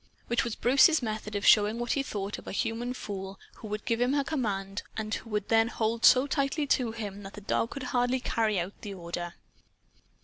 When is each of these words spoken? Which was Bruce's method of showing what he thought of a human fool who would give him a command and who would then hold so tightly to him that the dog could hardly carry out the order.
Which 0.25 0.43
was 0.43 0.55
Bruce's 0.55 1.03
method 1.03 1.35
of 1.35 1.45
showing 1.45 1.77
what 1.77 1.91
he 1.91 2.01
thought 2.01 2.39
of 2.39 2.47
a 2.47 2.51
human 2.51 2.95
fool 2.95 3.39
who 3.57 3.67
would 3.67 3.85
give 3.85 4.01
him 4.01 4.15
a 4.15 4.23
command 4.23 4.81
and 4.97 5.13
who 5.13 5.29
would 5.29 5.47
then 5.49 5.67
hold 5.67 6.05
so 6.05 6.25
tightly 6.25 6.65
to 6.65 6.91
him 6.91 7.21
that 7.21 7.33
the 7.33 7.41
dog 7.41 7.69
could 7.69 7.83
hardly 7.83 8.19
carry 8.19 8.59
out 8.59 8.73
the 8.81 8.95
order. 8.95 9.35